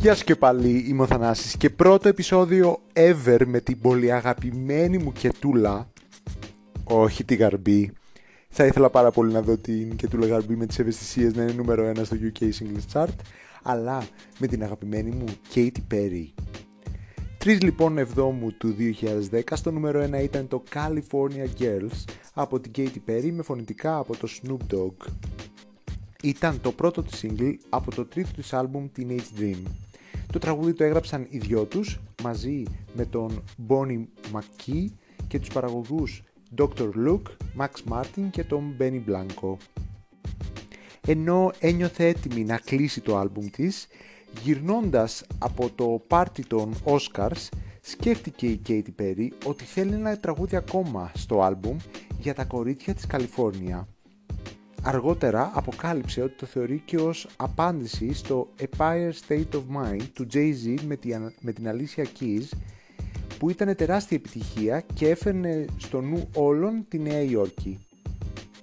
[0.00, 4.98] Γεια σου και πάλι, είμαι ο Θανάσης και πρώτο επεισόδιο ever με την πολύ αγαπημένη
[4.98, 5.88] μου κετούλα,
[6.84, 7.92] όχι τη γαρμπή.
[8.48, 11.92] Θα ήθελα πάρα πολύ να δω την κετούλα γαρμπή με τις ευαισθησίες να είναι νούμερο
[11.96, 13.14] 1 στο UK Singles Chart,
[13.62, 14.02] αλλά
[14.38, 15.24] με την αγαπημένη μου
[15.54, 16.26] Katy Perry.
[17.44, 18.76] 3 λοιπόν εβδόμου του
[19.30, 22.04] 2010 στο νούμερο 1 ήταν το California Girls
[22.34, 25.12] από την Katy Perry με φωνητικά από το Snoop Dogg.
[26.22, 29.62] Ήταν το πρώτο της single από το τρίτο της άλμπουμ Teenage Dream.
[30.32, 32.62] Το τραγούδι το έγραψαν οι δυο τους μαζί
[32.94, 34.86] με τον Bonnie McKee
[35.28, 36.22] και τους παραγωγούς
[36.56, 36.90] Dr.
[37.06, 39.56] Luke, Max Martin και τον Benny Blanco.
[41.06, 43.86] Ενώ ένιωθε έτοιμη να κλείσει το άλμπουμ της,
[44.42, 47.48] γυρνώντας από το πάρτι των Oscars,
[47.80, 51.76] σκέφτηκε η Katy Perry ότι θέλει ένα τραγούδι ακόμα στο άλμπουμ
[52.18, 53.88] για τα κορίτσια της Καλιφόρνια.
[54.82, 60.76] Αργότερα αποκάλυψε ότι το θεωρεί και ως απάντηση στο Empire State of Mind του Jay-Z
[61.40, 62.48] με την Alicia Keys
[63.38, 67.86] που ήταν τεράστια επιτυχία και έφερνε στο νου όλων τη Νέα Υόρκη.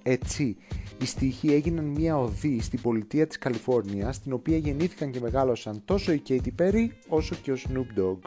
[0.02, 0.56] Έτσι,
[1.02, 6.12] οι στίχοι έγιναν μια οδή στην πολιτεία της Καλιφόρνιας στην οποία γεννήθηκαν και μεγάλωσαν τόσο
[6.12, 8.18] η Katy Perry όσο και ο Snoop Dogg.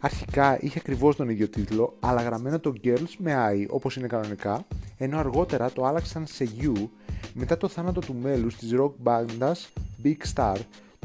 [0.00, 4.66] Αρχικά είχε ακριβώς τον ίδιο τίτλο, αλλά γραμμένο το Girls με I όπως είναι κανονικά,
[4.96, 6.88] ενώ αργότερα το άλλαξαν σε You
[7.34, 9.72] μετά το θάνατο του μέλους της rock μπάντας
[10.04, 10.56] Big Star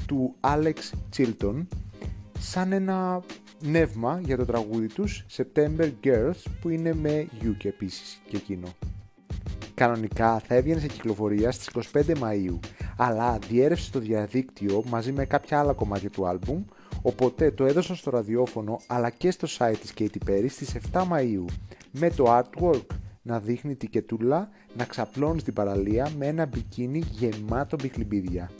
[0.06, 0.74] του Alex
[1.18, 1.66] Chilton
[2.40, 3.22] σαν ένα
[3.62, 8.68] νεύμα για το τραγούδι τους September Girls που είναι με You και επίσης και εκείνο.
[9.74, 12.60] Κανονικά θα έβγαινε σε κυκλοφορία στις 25 Μαΐου
[12.98, 16.64] αλλά διέρευσε στο διαδίκτυο μαζί με κάποια άλλα κομμάτια του άλμπουμ
[17.02, 21.46] οπότε το έδωσαν στο ραδιόφωνο αλλά και στο site της Katy Perry στις 7 Μαΐου
[21.92, 22.86] με το artwork
[23.22, 28.52] να δείχνει τη κετούλα να ξαπλώνει στην παραλία με ένα μπικίνι γεμάτο μπιχλιμπίδια.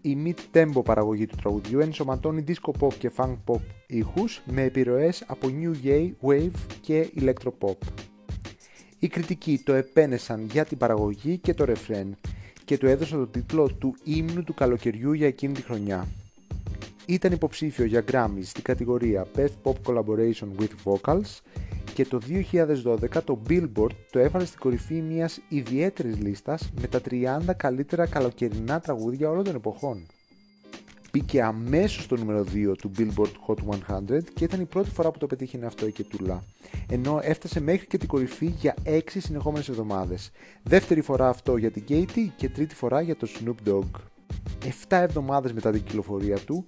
[0.00, 5.48] Η mid-tempo παραγωγή του τραγουδιού ενσωματώνει disco pop και funk pop ήχους με επιρροές από
[5.60, 5.90] new
[6.22, 7.76] wave και electropop.
[8.98, 12.16] Οι κριτικοί το επένεσαν για την παραγωγή και το ρεφρέν
[12.64, 16.08] και του έδωσαν το τίτλο του ύμνου του καλοκαιριού για εκείνη τη χρονιά.
[17.06, 21.40] Ήταν υποψήφιο για Grammys στην κατηγορία Best Pop Collaboration with Vocals
[21.94, 27.54] και το 2012 το Billboard το έβαλε στην κορυφή μιας ιδιαίτερης λίστας με τα 30
[27.56, 30.06] καλύτερα καλοκαιρινά τραγούδια όλων των εποχών.
[31.12, 33.56] Μπήκε αμέσως στο νούμερο 2 του Billboard Hot
[33.88, 36.44] 100 και ήταν η πρώτη φορά που το πετύχαινε αυτό η Κετούλα,
[36.88, 40.30] ενώ έφτασε μέχρι και την κορυφή για 6 συνεχόμενες εβδομάδες.
[40.62, 43.90] Δεύτερη φορά αυτό για την Katy και τρίτη φορά για το Snoop Dogg.
[44.64, 46.64] 7 εβδομάδες μετά την κυκλοφορία του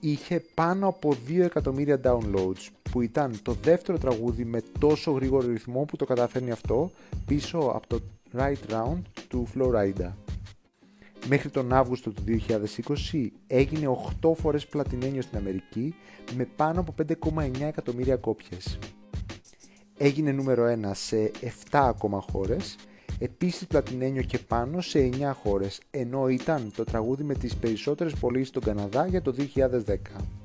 [0.00, 5.84] είχε πάνω από 2 εκατομμύρια downloads που ήταν το δεύτερο τραγούδι με τόσο γρήγορο ρυθμό
[5.84, 6.90] που το καταφέρνει αυτό
[7.26, 8.00] πίσω από το
[8.36, 10.12] Right Round του Florida.
[11.28, 12.22] Μέχρι τον Αύγουστο του
[13.12, 15.94] 2020 έγινε 8 φορές πλατινένιο στην Αμερική
[16.36, 16.94] με πάνω από
[17.32, 18.78] 5,9 εκατομμύρια κόπιες.
[19.96, 22.76] Έγινε νούμερο 1 σε 7 ακόμα χώρες,
[23.18, 28.48] επίσης πλατινένιο και πάνω σε 9 χώρες, ενώ ήταν το τραγούδι με τις περισσότερες πωλήσεις
[28.48, 30.43] στον Καναδά για το 2010.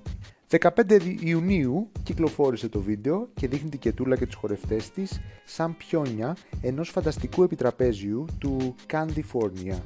[0.58, 6.38] 15 Ιουνίου κυκλοφόρησε το βίντεο και δείχνει την Κετούλα και τους χορευτές της σαν πιόνια
[6.62, 9.78] ενός φανταστικού επιτραπέζιου του Candyfornia.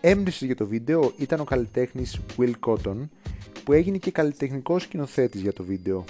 [0.00, 3.08] Έμπνευση για το βίντεο ήταν ο καλλιτέχνης Will Cotton
[3.64, 6.04] που έγινε και καλλιτεχνικός σκηνοθέτης για το βίντεο.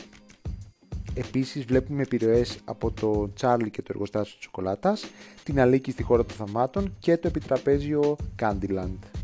[1.14, 5.04] Επίσης βλέπουμε επιρροές από το Charlie και το εργοστάσιο της σοκολάτας,
[5.42, 9.21] την Αλίκη στη χώρα των θαμάτων και το επιτραπέζιο Candyland.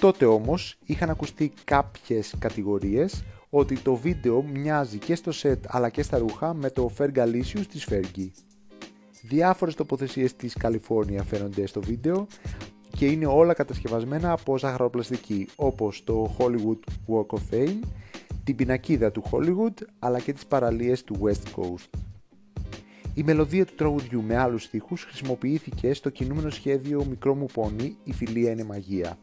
[0.00, 6.02] Τότε όμως είχαν ακουστεί κάποιες κατηγορίες ότι το βίντεο μοιάζει και στο σετ αλλά και
[6.02, 8.30] στα ρούχα με το Fergalicious της Fergie.
[9.22, 12.26] Διάφορες τοποθεσίες της Καλιφόρνια φαίνονται στο βίντεο
[12.96, 17.78] και είναι όλα κατασκευασμένα από ζαχαροπλαστική όπως το Hollywood Walk of Fame,
[18.44, 21.98] την πινακίδα του Hollywood αλλά και τις παραλίες του West Coast.
[23.14, 28.12] Η μελωδία του τραγουδιού με άλλους στίχους χρησιμοποιήθηκε στο κινούμενο σχέδιο «Μικρό μου πόνι, η
[28.12, 29.18] φιλία είναι μαγεία»,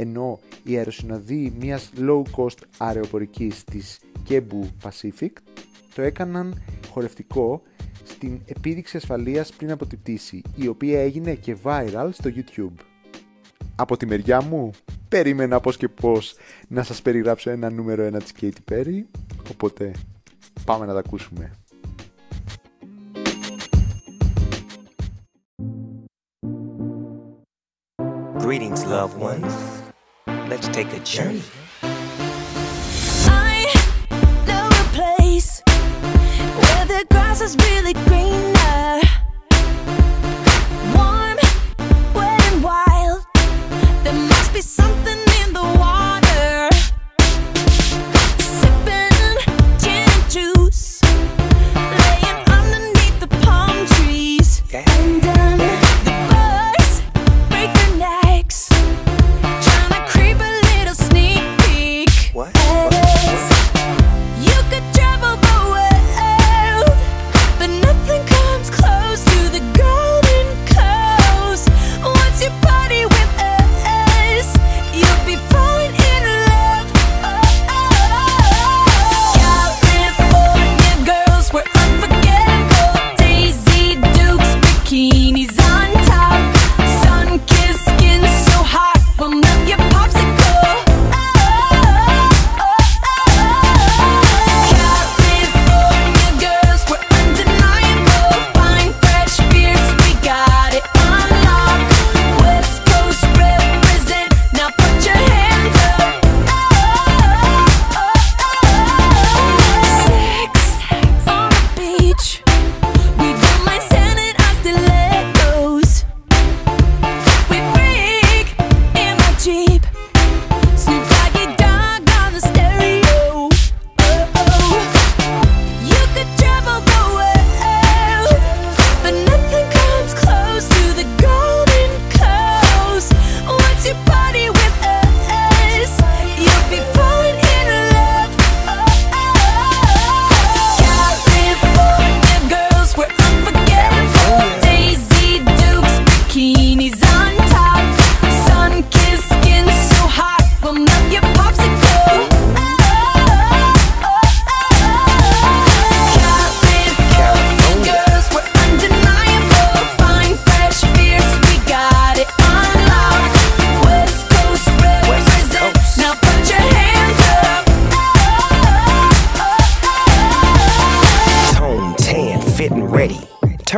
[0.00, 5.30] ενώ οι αεροσυνοδοί μιας low-cost αεροπορικής της Cebu Pacific
[5.94, 7.62] το έκαναν χορευτικό
[8.04, 12.84] στην επίδειξη ασφαλείας πριν από την πτήση, η οποία έγινε και viral στο YouTube.
[13.76, 14.70] Από τη μεριά μου,
[15.08, 16.34] περίμενα πώς και πώς
[16.68, 19.02] να σας περιγράψω ένα νούμερο ένα της Katy Perry,
[19.50, 19.92] οπότε
[20.64, 21.50] πάμε να τα ακούσουμε.
[28.42, 29.79] Greetings, loved ones.
[30.50, 31.44] Let's take a journey.
[31.80, 33.72] I
[34.48, 38.99] know a place where the grass is really greener.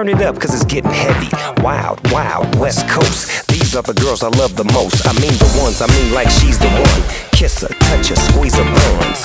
[0.02, 1.30] Turn it up cause it's getting heavy.
[1.62, 3.46] Wild, wild, West Coast.
[3.46, 5.06] These are the girls I love the most.
[5.06, 7.02] I mean the ones, I mean like she's the one.
[7.30, 9.22] Kiss her, touch her, squeeze her buns.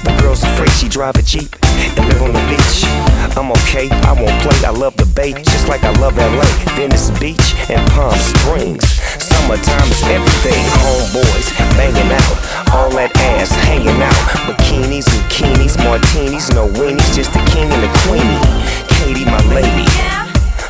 [0.00, 1.52] The girl's afraid she drive a Jeep
[2.00, 2.88] and live on the beach.
[3.36, 6.48] I'm okay, I won't play, I love the bay, just like I love LA,
[6.80, 8.88] Venice Beach, and Palm Springs.
[9.20, 12.36] Summertime is everything, homeboys banging out,
[12.72, 14.24] all that ass hanging out.
[14.46, 18.40] Bikinis, bikinis, martinis, no weenies, just the king and the queenie.
[18.86, 19.86] Katie, my lady.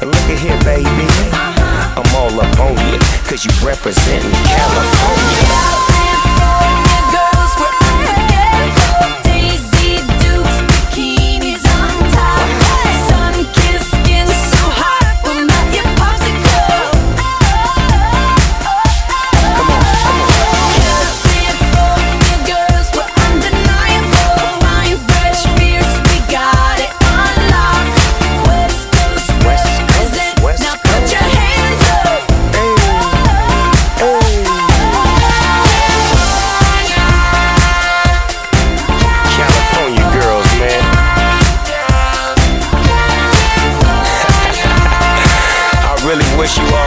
[0.00, 1.08] Look at here, baby.
[1.96, 2.98] I'm all up on you,
[3.28, 5.89] cause you representing California.
[46.50, 46.79] she was